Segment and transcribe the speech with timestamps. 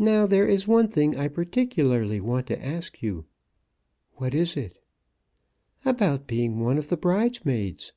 [0.00, 3.26] Now there is one thing I particularly want to ask you."
[4.16, 4.82] "What is it?"
[5.84, 7.92] "About being one of the bridesmaids."